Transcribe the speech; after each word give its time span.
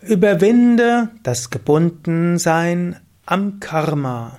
Überwinde 0.00 1.08
das 1.24 1.50
Gebundensein 1.50 3.00
am 3.26 3.58
Karma. 3.58 4.38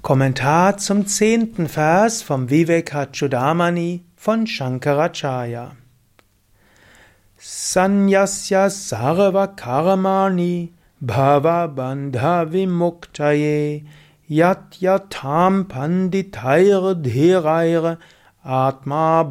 Kommentar 0.00 0.78
zum 0.78 1.06
zehnten 1.06 1.68
Vers 1.68 2.22
vom 2.22 2.48
Vivekachudamani 2.48 4.06
von 4.16 4.46
Shankaracharya. 4.46 5.72
Sanyasya 7.36 8.70
sarva 8.70 9.48
karmani 9.48 10.72
bhava 11.02 11.66
bandha 11.68 12.50
vimuktaye 12.50 13.84
yat 14.26 14.80
yatam 14.80 15.68
panditaire 15.68 16.94
dhiraire 16.94 17.98
atma 18.42 19.22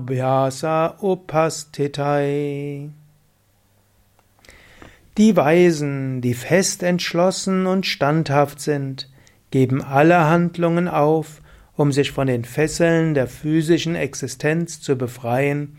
upastitai. 1.01 2.91
Die 5.17 5.35
Weisen, 5.37 6.21
die 6.21 6.33
fest 6.33 6.81
entschlossen 6.81 7.67
und 7.67 7.85
standhaft 7.85 8.59
sind, 8.59 9.09
geben 9.51 9.83
alle 9.83 10.25
Handlungen 10.25 10.87
auf, 10.87 11.41
um 11.75 11.91
sich 11.91 12.11
von 12.11 12.25
den 12.25 12.45
Fesseln 12.45 13.13
der 13.13 13.27
physischen 13.27 13.95
Existenz 13.95 14.81
zu 14.81 14.95
befreien 14.95 15.77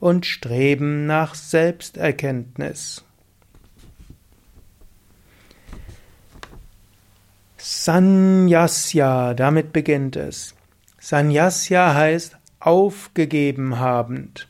und 0.00 0.26
streben 0.26 1.06
nach 1.06 1.34
Selbsterkenntnis. 1.34 3.04
Sanyasya, 7.56 9.32
damit 9.32 9.72
beginnt 9.72 10.16
es. 10.16 10.54
Sanyasya 10.98 11.94
heißt 11.94 12.36
aufgegeben 12.60 13.78
habend. 13.78 14.48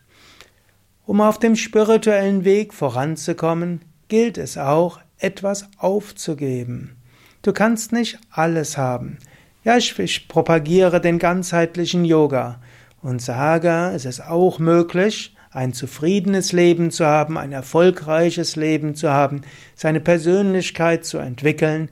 Um 1.06 1.20
auf 1.20 1.39
dem 1.39 1.55
spirituellen 1.55 2.45
Weg 2.45 2.75
voranzukommen, 2.75 3.83
gilt 4.09 4.39
es 4.39 4.59
auch, 4.59 5.01
etwas 5.19 5.69
aufzugeben. 5.79 6.97
Du 7.42 7.53
kannst 7.53 7.92
nicht 7.92 8.19
alles 8.31 8.77
haben. 8.77 9.19
Ja, 9.65 9.77
ich, 9.77 9.98
ich, 9.98 10.28
propagiere 10.28 11.01
den 11.01 11.19
ganzheitlichen 11.19 12.05
Yoga 12.05 12.61
und 13.01 13.23
sage, 13.23 13.93
es 13.95 14.05
ist 14.05 14.20
auch 14.20 14.59
möglich, 14.59 15.34
ein 15.51 15.73
zufriedenes 15.73 16.53
Leben 16.53 16.91
zu 16.91 17.06
haben, 17.06 17.39
ein 17.39 17.53
erfolgreiches 17.53 18.56
Leben 18.56 18.95
zu 18.95 19.11
haben, 19.11 19.43
seine 19.75 20.01
Persönlichkeit 20.01 21.05
zu 21.05 21.19
entwickeln, 21.19 21.89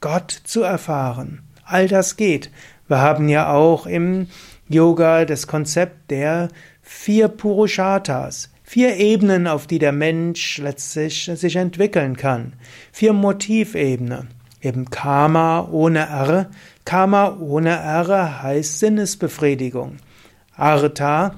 Gott 0.00 0.30
zu 0.30 0.62
erfahren. 0.62 1.42
All 1.64 1.86
das 1.88 2.16
geht. 2.16 2.50
Wir 2.88 3.00
haben 3.00 3.28
ja 3.28 3.52
auch 3.52 3.86
im 3.86 4.26
Yoga 4.68 5.24
das 5.24 5.46
Konzept 5.46 6.10
der 6.10 6.48
vier 6.82 7.28
Purusharthas. 7.28 8.50
Vier 8.72 8.98
Ebenen, 8.98 9.48
auf 9.48 9.66
die 9.66 9.80
der 9.80 9.90
Mensch 9.90 10.58
letztlich 10.58 11.28
sich 11.34 11.56
entwickeln 11.56 12.16
kann. 12.16 12.52
Vier 12.92 13.12
Motivebene. 13.12 14.28
Eben 14.62 14.90
Karma 14.90 15.68
ohne 15.72 16.06
R. 16.06 16.50
Karma 16.84 17.36
ohne 17.40 17.70
R 17.70 18.44
heißt 18.44 18.78
Sinnesbefriedigung. 18.78 19.96
Artha 20.54 21.34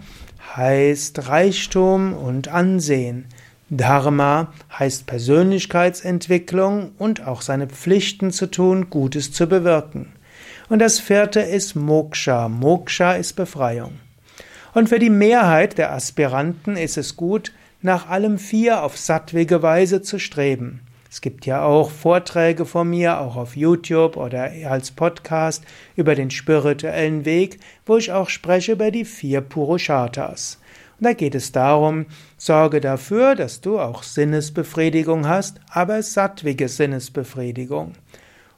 heißt 0.55 1.27
Reichtum 1.31 2.13
und 2.13 2.49
Ansehen. 2.49 3.25
Dharma 3.71 4.53
heißt 4.79 5.07
Persönlichkeitsentwicklung 5.07 6.93
und 6.99 7.27
auch 7.27 7.41
seine 7.41 7.67
Pflichten 7.67 8.31
zu 8.31 8.51
tun, 8.51 8.91
Gutes 8.91 9.33
zu 9.33 9.47
bewirken. 9.47 10.13
Und 10.69 10.81
das 10.81 11.01
vierte 11.01 11.41
ist 11.41 11.77
Moksha. 11.77 12.51
Moksha 12.51 13.15
ist 13.15 13.37
Befreiung. 13.37 13.93
Und 14.75 14.89
für 14.89 14.99
die 14.99 15.11
Mehrheit 15.11 15.77
der 15.77 15.93
Aspiranten 15.93 16.77
ist 16.77 16.97
es 16.97 17.17
gut, 17.17 17.53
nach 17.83 18.09
allem 18.09 18.39
vier 18.39 18.83
auf 18.83 18.97
sattwige 18.97 19.63
Weise 19.63 20.03
zu 20.03 20.19
streben. 20.19 20.81
Es 21.11 21.21
gibt 21.21 21.45
ja 21.45 21.63
auch 21.63 21.91
Vorträge 21.91 22.65
von 22.65 22.89
mir, 22.89 23.21
auch 23.21 23.37
auf 23.37 23.55
YouTube 23.55 24.17
oder 24.17 24.51
als 24.67 24.93
Podcast 24.93 25.63
über 25.95 26.15
den 26.15 26.31
spirituellen 26.31 27.27
Weg, 27.27 27.61
wo 27.85 27.99
ich 27.99 28.13
auch 28.13 28.31
spreche 28.31 28.73
über 28.73 28.91
die 28.91 29.05
vier 29.05 29.43
Purusharthas. 29.43 30.59
Und 30.99 31.05
da 31.05 31.13
geht 31.13 31.35
es 31.35 31.53
darum, 31.53 32.07
sorge 32.39 32.81
dafür, 32.81 33.35
dass 33.35 33.61
du 33.61 33.79
auch 33.79 34.03
Sinnesbefriedigung 34.03 35.29
hast, 35.29 35.61
aber 35.69 36.03
sattwige 36.03 36.69
Sinnesbefriedigung 36.69 37.93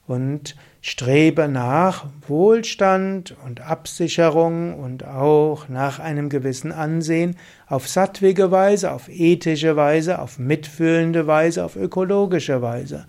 und 0.07 0.55
strebe 0.87 1.49
nach 1.49 2.05
Wohlstand 2.29 3.35
und 3.43 3.63
Absicherung 3.63 4.79
und 4.79 5.03
auch 5.07 5.71
nach 5.71 5.99
einem 5.99 6.29
gewissen 6.29 6.73
Ansehen 6.73 7.37
auf 7.67 7.89
sattwige 7.89 8.51
Weise, 8.51 8.93
auf 8.93 9.09
ethische 9.09 9.77
Weise, 9.77 10.19
auf 10.19 10.39
mitfühlende 10.39 11.27
Weise, 11.27 11.65
auf 11.65 11.77
ökologische 11.77 12.61
Weise. 12.61 13.07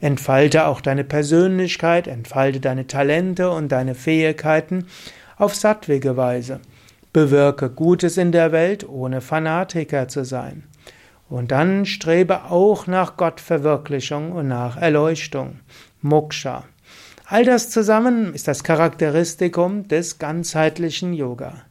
Entfalte 0.00 0.64
auch 0.64 0.80
deine 0.80 1.04
Persönlichkeit, 1.04 2.06
entfalte 2.06 2.58
deine 2.58 2.86
Talente 2.86 3.50
und 3.50 3.70
deine 3.70 3.94
Fähigkeiten 3.94 4.86
auf 5.36 5.54
sattwige 5.54 6.16
Weise. 6.16 6.60
Bewirke 7.12 7.68
Gutes 7.68 8.16
in 8.16 8.32
der 8.32 8.50
Welt, 8.50 8.88
ohne 8.88 9.20
Fanatiker 9.20 10.08
zu 10.08 10.24
sein. 10.24 10.64
Und 11.28 11.50
dann 11.50 11.84
strebe 11.84 12.44
auch 12.44 12.86
nach 12.86 13.18
Gottverwirklichung 13.18 14.32
und 14.32 14.48
nach 14.48 14.78
Erleuchtung. 14.78 15.60
Moksha. 16.00 16.64
All 17.32 17.44
das 17.44 17.70
zusammen 17.70 18.34
ist 18.34 18.48
das 18.48 18.64
Charakteristikum 18.64 19.86
des 19.86 20.18
ganzheitlichen 20.18 21.12
Yoga. 21.12 21.62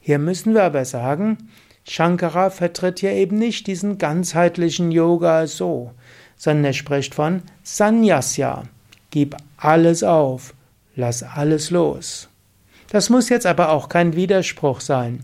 Hier 0.00 0.18
müssen 0.18 0.54
wir 0.54 0.64
aber 0.64 0.86
sagen, 0.86 1.50
Shankara 1.86 2.48
vertritt 2.48 3.00
hier 3.00 3.12
eben 3.12 3.36
nicht 3.36 3.66
diesen 3.66 3.98
ganzheitlichen 3.98 4.90
Yoga 4.90 5.46
so, 5.48 5.90
sondern 6.38 6.64
er 6.64 6.72
spricht 6.72 7.14
von 7.14 7.42
Sanyasya. 7.62 8.62
Gib 9.10 9.36
alles 9.58 10.02
auf, 10.02 10.54
lass 10.94 11.22
alles 11.22 11.70
los. 11.70 12.30
Das 12.88 13.10
muss 13.10 13.28
jetzt 13.28 13.44
aber 13.44 13.72
auch 13.72 13.90
kein 13.90 14.16
Widerspruch 14.16 14.80
sein. 14.80 15.20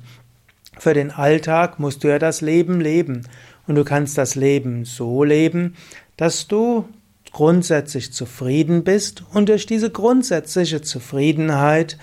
Für 0.77 0.93
den 0.93 1.11
Alltag 1.11 1.79
musst 1.79 2.05
du 2.05 2.09
ja 2.09 2.19
das 2.19 2.43
Leben 2.43 2.79
leben. 2.79 3.27
Und 3.67 3.77
du 3.77 3.85
kannst 3.85 4.19
das 4.19 4.35
Leben 4.35 4.85
so 4.85 5.25
leben, 5.25 5.77
dass 6.19 6.47
du 6.47 6.85
grundsätzlich 7.33 8.13
zufrieden 8.13 8.85
bist 8.85 9.25
und 9.33 9.49
durch 9.49 9.67
diese 9.67 9.91
grundsätzliche 9.91 10.83
Zufriedenheit 10.83 11.99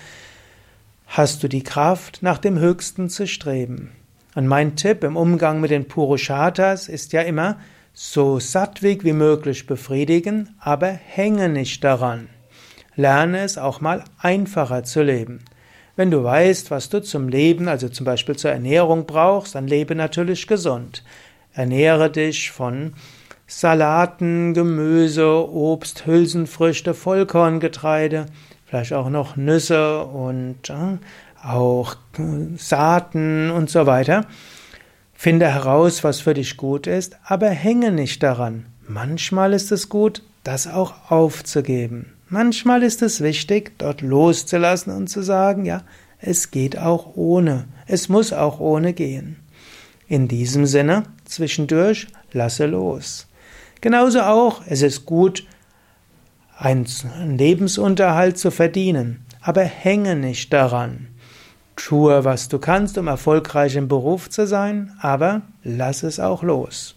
hast 1.06 1.42
du 1.42 1.48
die 1.48 1.62
Kraft, 1.62 2.22
nach 2.22 2.38
dem 2.38 2.58
Höchsten 2.58 3.08
zu 3.08 3.26
streben. 3.26 3.92
Und 4.34 4.46
mein 4.46 4.76
Tipp 4.76 5.02
im 5.02 5.16
Umgang 5.16 5.60
mit 5.60 5.70
den 5.70 5.88
Purusharthas 5.88 6.88
ist 6.88 7.12
ja 7.12 7.22
immer, 7.22 7.58
so 7.92 8.38
sattwig 8.38 9.04
wie 9.04 9.12
möglich 9.12 9.66
befriedigen, 9.66 10.54
aber 10.60 10.88
hänge 10.88 11.48
nicht 11.48 11.82
daran. 11.82 12.28
Lerne 12.94 13.40
es 13.40 13.58
auch 13.58 13.80
mal 13.80 14.04
einfacher 14.18 14.84
zu 14.84 15.02
leben. 15.02 15.40
Wenn 15.96 16.10
du 16.10 16.22
weißt, 16.22 16.70
was 16.70 16.88
du 16.88 17.02
zum 17.02 17.28
Leben, 17.28 17.68
also 17.68 17.88
zum 17.88 18.06
Beispiel 18.06 18.36
zur 18.36 18.52
Ernährung 18.52 19.06
brauchst, 19.06 19.54
dann 19.54 19.66
lebe 19.66 19.94
natürlich 19.94 20.46
gesund. 20.46 21.02
Ernähre 21.52 22.10
dich 22.10 22.52
von 22.52 22.94
Salaten, 23.52 24.54
Gemüse, 24.54 25.26
Obst, 25.26 26.06
Hülsenfrüchte, 26.06 26.94
Vollkorngetreide, 26.94 28.26
vielleicht 28.64 28.92
auch 28.92 29.10
noch 29.10 29.34
Nüsse 29.34 30.04
und 30.04 30.70
äh, 30.70 30.98
auch 31.44 31.96
Saaten 32.56 33.50
und 33.50 33.68
so 33.68 33.86
weiter. 33.86 34.24
Finde 35.14 35.48
heraus, 35.48 36.04
was 36.04 36.20
für 36.20 36.34
dich 36.34 36.56
gut 36.56 36.86
ist, 36.86 37.16
aber 37.24 37.50
hänge 37.50 37.90
nicht 37.90 38.22
daran. 38.22 38.66
Manchmal 38.86 39.52
ist 39.52 39.72
es 39.72 39.88
gut, 39.88 40.22
das 40.44 40.68
auch 40.68 41.10
aufzugeben. 41.10 42.12
Manchmal 42.28 42.84
ist 42.84 43.02
es 43.02 43.20
wichtig, 43.20 43.72
dort 43.78 44.00
loszulassen 44.00 44.94
und 44.94 45.08
zu 45.08 45.22
sagen, 45.22 45.64
ja, 45.64 45.82
es 46.20 46.52
geht 46.52 46.78
auch 46.78 47.16
ohne. 47.16 47.64
Es 47.88 48.08
muss 48.08 48.32
auch 48.32 48.60
ohne 48.60 48.92
gehen. 48.92 49.40
In 50.06 50.28
diesem 50.28 50.66
Sinne, 50.66 51.02
zwischendurch, 51.24 52.06
lasse 52.32 52.66
los. 52.66 53.26
Genauso 53.80 54.20
auch, 54.20 54.62
es 54.66 54.82
ist 54.82 55.06
gut, 55.06 55.46
einen 56.58 56.86
Lebensunterhalt 57.38 58.38
zu 58.38 58.50
verdienen, 58.50 59.24
aber 59.40 59.62
hänge 59.62 60.16
nicht 60.16 60.52
daran. 60.52 61.08
Tue, 61.76 62.24
was 62.24 62.48
du 62.48 62.58
kannst, 62.58 62.98
um 62.98 63.06
erfolgreich 63.06 63.76
im 63.76 63.88
Beruf 63.88 64.28
zu 64.28 64.46
sein, 64.46 64.92
aber 65.00 65.42
lass 65.64 66.02
es 66.02 66.20
auch 66.20 66.42
los. 66.42 66.94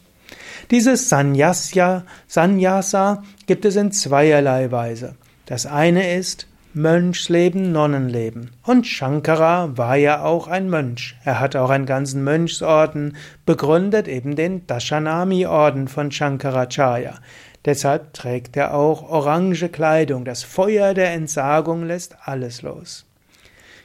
Dieses 0.72 1.08
Sanyasya, 1.08 2.04
Sanyasa 2.28 3.24
gibt 3.46 3.64
es 3.64 3.78
in 3.78 3.94
zweierlei 3.94 4.72
Weise. 4.72 5.16
Das 5.46 5.66
eine 5.66 6.16
ist, 6.16 6.48
Mönchsleben, 6.76 7.72
Nonnenleben. 7.72 8.50
Und 8.64 8.88
Shankara 8.88 9.78
war 9.78 9.96
ja 9.96 10.24
auch 10.24 10.48
ein 10.48 10.70
Mönch. 10.70 11.16
Er 11.24 11.40
hat 11.40 11.56
auch 11.56 11.70
einen 11.70 11.86
ganzen 11.86 12.24
Mönchsorden 12.24 13.16
begründet, 13.46 14.08
eben 14.08 14.36
den 14.36 14.66
Dashanami-Orden 14.66 15.88
von 15.88 16.12
Shankaracharya. 16.12 17.20
Deshalb 17.66 18.14
trägt 18.14 18.58
er 18.58 18.74
auch 18.74 19.08
orange 19.10 19.70
Kleidung. 19.70 20.26
Das 20.26 20.42
Feuer 20.42 20.96
der 20.96 21.14
Entsagung 21.14 21.86
lässt 21.86 22.18
alles 22.26 22.64
los. 22.64 23.06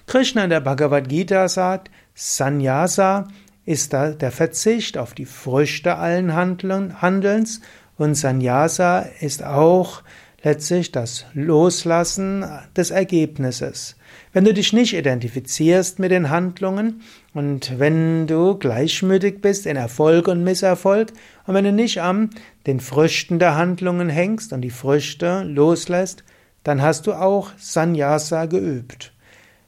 Krishna 0.06 0.44
in 0.44 0.50
der 0.50 0.60
Bhagavad 0.60 1.10
Gita 1.10 1.46
sagt, 1.48 1.90
Sannyasa 2.14 3.28
ist 3.66 3.92
der 3.92 4.30
Verzicht 4.30 4.96
auf 4.96 5.12
die 5.12 5.26
Früchte 5.26 5.96
allen 5.96 6.34
Handelns 6.34 7.60
und 7.98 8.14
Sannyasa 8.14 9.00
ist 9.20 9.44
auch 9.44 10.02
letztlich 10.42 10.92
das 10.92 11.24
Loslassen 11.34 12.44
des 12.76 12.90
Ergebnisses. 12.90 13.96
Wenn 14.32 14.44
du 14.44 14.54
dich 14.54 14.72
nicht 14.72 14.94
identifizierst 14.94 15.98
mit 15.98 16.10
den 16.10 16.30
Handlungen 16.30 17.02
und 17.34 17.78
wenn 17.78 18.26
du 18.26 18.56
gleichmütig 18.56 19.40
bist 19.40 19.66
in 19.66 19.76
Erfolg 19.76 20.28
und 20.28 20.44
Misserfolg 20.44 21.12
und 21.46 21.54
wenn 21.54 21.64
du 21.64 21.72
nicht 21.72 22.00
an 22.00 22.30
den 22.66 22.80
Früchten 22.80 23.38
der 23.38 23.56
Handlungen 23.56 24.08
hängst 24.08 24.52
und 24.52 24.60
die 24.60 24.70
Früchte 24.70 25.42
loslässt, 25.42 26.24
dann 26.62 26.82
hast 26.82 27.06
du 27.06 27.14
auch 27.14 27.50
Sannyasa 27.56 28.46
geübt. 28.46 29.12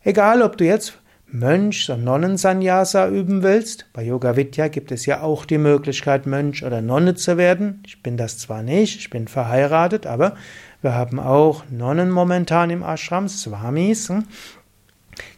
Egal, 0.03 0.43
ob 0.43 0.57
du 0.57 0.65
jetzt 0.65 0.99
Mönch- 1.33 1.91
und 1.91 2.03
Nonnen-Sannyasa 2.03 3.09
üben 3.09 3.43
willst, 3.43 3.87
bei 3.93 4.03
Yoga 4.03 4.37
Vidya 4.37 4.69
gibt 4.69 4.91
es 4.91 5.07
ja 5.07 5.21
auch 5.21 5.45
die 5.45 5.59
Möglichkeit, 5.59 6.27
Mönch 6.27 6.65
oder 6.65 6.83
Nonne 6.83 7.15
zu 7.15 7.37
werden. 7.37 7.83
Ich 7.87 8.03
bin 8.03 8.17
das 8.17 8.39
zwar 8.39 8.63
nicht, 8.63 8.99
ich 8.99 9.11
bin 9.11 9.29
verheiratet, 9.29 10.07
aber 10.07 10.35
wir 10.83 10.95
haben 10.95 11.21
auch 11.21 11.65
Nonnen 11.71 12.11
momentan 12.11 12.71
im 12.71 12.83
Ashram, 12.83 13.29
Swamis. 13.29 14.09
Hm? 14.09 14.25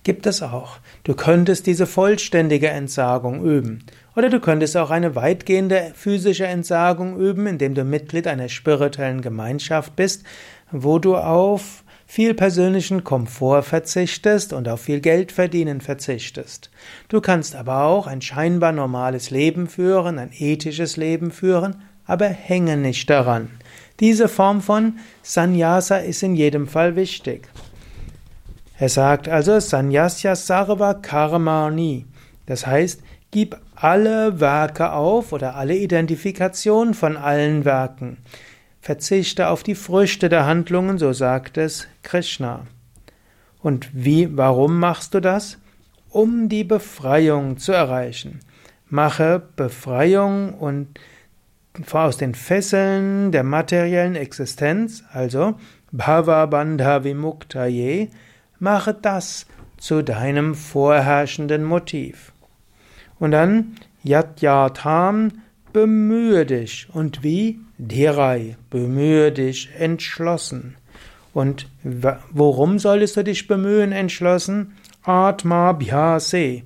Gibt 0.02 0.26
es 0.26 0.42
auch. 0.42 0.78
Du 1.04 1.14
könntest 1.14 1.66
diese 1.66 1.86
vollständige 1.86 2.68
Entsagung 2.68 3.44
üben. 3.44 3.84
Oder 4.16 4.30
du 4.30 4.40
könntest 4.40 4.76
auch 4.76 4.90
eine 4.90 5.14
weitgehende 5.14 5.92
physische 5.94 6.46
Entsagung 6.46 7.18
üben, 7.18 7.46
indem 7.46 7.74
du 7.74 7.84
Mitglied 7.84 8.26
einer 8.26 8.48
spirituellen 8.48 9.20
Gemeinschaft 9.20 9.96
bist, 9.96 10.24
wo 10.70 10.98
du 10.98 11.16
auf 11.16 11.84
viel 12.12 12.34
persönlichen 12.34 13.04
Komfort 13.04 13.62
verzichtest 13.62 14.52
und 14.52 14.68
auf 14.68 14.82
viel 14.82 15.00
Geld 15.00 15.32
verdienen 15.32 15.80
verzichtest. 15.80 16.68
Du 17.08 17.22
kannst 17.22 17.54
aber 17.54 17.84
auch 17.84 18.06
ein 18.06 18.20
scheinbar 18.20 18.72
normales 18.72 19.30
Leben 19.30 19.66
führen, 19.66 20.18
ein 20.18 20.28
ethisches 20.36 20.98
Leben 20.98 21.30
führen, 21.30 21.76
aber 22.04 22.26
hänge 22.26 22.76
nicht 22.76 23.08
daran. 23.08 23.48
Diese 23.98 24.28
Form 24.28 24.60
von 24.60 24.98
Sannyasa 25.22 25.96
ist 25.96 26.22
in 26.22 26.34
jedem 26.34 26.68
Fall 26.68 26.96
wichtig. 26.96 27.48
Er 28.78 28.90
sagt 28.90 29.26
also 29.26 29.58
Sannyasya 29.58 30.36
Sarva 30.36 30.92
Karmani. 30.92 32.04
Das 32.44 32.66
heißt, 32.66 33.00
gib 33.30 33.56
alle 33.74 34.38
Werke 34.38 34.92
auf 34.92 35.32
oder 35.32 35.56
alle 35.56 35.76
Identifikation 35.76 36.92
von 36.92 37.16
allen 37.16 37.64
Werken. 37.64 38.18
Verzichte 38.82 39.48
auf 39.48 39.62
die 39.62 39.76
Früchte 39.76 40.28
der 40.28 40.44
Handlungen, 40.44 40.98
so 40.98 41.12
sagt 41.12 41.56
es 41.56 41.86
Krishna. 42.02 42.66
Und 43.60 43.88
wie, 43.92 44.36
warum 44.36 44.80
machst 44.80 45.14
du 45.14 45.20
das? 45.20 45.58
Um 46.10 46.48
die 46.48 46.64
Befreiung 46.64 47.58
zu 47.58 47.70
erreichen. 47.70 48.40
Mache 48.88 49.40
Befreiung 49.54 50.54
und 50.54 50.98
aus 51.92 52.16
den 52.16 52.34
Fesseln 52.34 53.30
der 53.30 53.44
materiellen 53.44 54.16
Existenz, 54.16 55.04
also 55.12 55.54
Bhava 55.92 56.44
Bandha 56.46 57.04
Vimuktaye, 57.04 58.10
mache 58.58 58.94
das 58.94 59.46
zu 59.78 60.02
deinem 60.02 60.56
vorherrschenden 60.56 61.62
Motiv. 61.62 62.32
Und 63.20 63.30
dann 63.30 63.76
Yatyatam, 64.02 65.30
bemühe 65.72 66.46
dich. 66.46 66.88
Und 66.92 67.22
wie? 67.22 67.60
Dhirai, 67.78 68.56
bemühe 68.70 69.32
dich 69.32 69.70
entschlossen. 69.78 70.76
Und 71.34 71.68
worum 71.82 72.78
solltest 72.78 73.16
du 73.16 73.24
dich 73.24 73.46
bemühen 73.46 73.92
entschlossen? 73.92 74.74
Atma 75.02 75.72
Bhyase. 75.72 76.62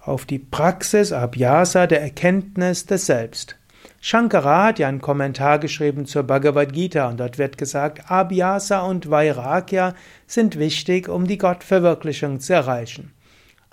Auf 0.00 0.24
die 0.24 0.38
Praxis 0.38 1.12
Abhyasa 1.12 1.86
der 1.86 2.00
Erkenntnis 2.00 2.86
des 2.86 3.06
Selbst. 3.06 3.56
Shankara 4.00 4.66
hat 4.66 4.78
ja 4.78 4.88
einen 4.88 5.00
Kommentar 5.00 5.58
geschrieben 5.58 6.06
zur 6.06 6.22
Bhagavad 6.22 6.72
Gita 6.72 7.08
und 7.08 7.18
dort 7.18 7.36
wird 7.36 7.58
gesagt, 7.58 8.10
Abhyasa 8.10 8.82
und 8.82 9.10
Vairagya 9.10 9.94
sind 10.26 10.58
wichtig, 10.58 11.08
um 11.08 11.26
die 11.26 11.36
Gottverwirklichung 11.36 12.38
zu 12.38 12.54
erreichen. 12.54 13.12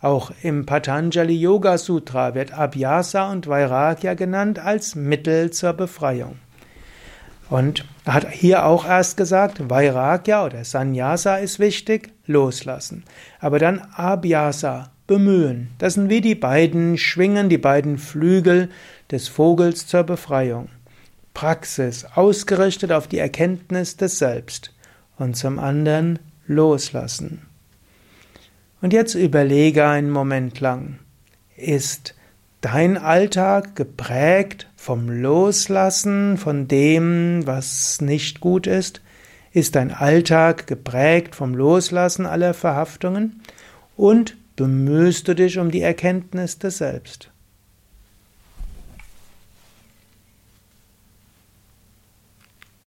Auch 0.05 0.31
im 0.43 0.67
Patanjali 0.67 1.33
Yoga 1.33 1.79
Sutra 1.79 2.35
wird 2.35 2.53
Abhyasa 2.53 3.31
und 3.31 3.47
Vairagya 3.47 4.13
genannt 4.13 4.59
als 4.59 4.93
Mittel 4.93 5.49
zur 5.49 5.73
Befreiung. 5.73 6.35
Und 7.49 7.85
er 8.03 8.13
hat 8.13 8.29
hier 8.29 8.67
auch 8.67 8.87
erst 8.87 9.17
gesagt, 9.17 9.67
Vairagya 9.67 10.45
oder 10.45 10.63
Sannyasa 10.63 11.37
ist 11.37 11.57
wichtig, 11.57 12.11
loslassen. 12.27 13.03
Aber 13.39 13.57
dann 13.57 13.79
Abhyasa, 13.79 14.91
bemühen. 15.07 15.71
Das 15.79 15.95
sind 15.95 16.11
wie 16.11 16.21
die 16.21 16.35
beiden 16.35 16.99
Schwingen, 16.99 17.49
die 17.49 17.57
beiden 17.57 17.97
Flügel 17.97 18.69
des 19.09 19.27
Vogels 19.27 19.87
zur 19.87 20.03
Befreiung. 20.03 20.69
Praxis, 21.33 22.05
ausgerichtet 22.13 22.91
auf 22.91 23.07
die 23.07 23.17
Erkenntnis 23.17 23.97
des 23.97 24.19
Selbst. 24.19 24.71
Und 25.17 25.35
zum 25.35 25.57
anderen 25.57 26.19
loslassen. 26.45 27.47
Und 28.85 28.93
jetzt 28.93 29.15
überlege 29.15 29.87
einen 29.87 30.11
Moment 30.11 30.59
lang, 30.59 30.99
ist 31.57 32.13
dein 32.61 32.99
Alltag 32.99 33.75
geprägt 33.75 34.69
vom 34.75 35.09
Loslassen 35.09 36.37
von 36.37 36.67
dem, 36.67 37.47
was 37.47 37.99
nicht 37.99 38.41
gut 38.41 38.67
ist? 38.67 39.01
Ist 39.51 39.73
dein 39.73 39.91
Alltag 39.91 40.67
geprägt 40.67 41.33
vom 41.33 41.55
Loslassen 41.55 42.27
aller 42.27 42.53
Verhaftungen? 42.53 43.41
Und 43.97 44.37
bemühst 44.55 45.27
du 45.27 45.33
dich 45.33 45.57
um 45.57 45.71
die 45.71 45.81
Erkenntnis 45.81 46.59
des 46.59 46.77
Selbst? 46.77 47.31